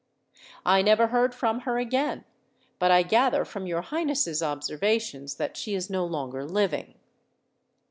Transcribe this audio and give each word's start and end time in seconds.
I 0.65 0.81
never 0.81 1.09
heard 1.09 1.35
from 1.35 1.59
her 1.59 1.77
again; 1.77 2.23
but 2.79 2.89
I 2.89 3.03
gather 3.03 3.45
from 3.45 3.67
your 3.67 3.81
Highness's 3.83 4.41
observations 4.41 5.35
that 5.35 5.55
she 5.55 5.75
is 5.75 5.91
no 5.91 6.07
longer 6.07 6.43
living!" 6.43 6.95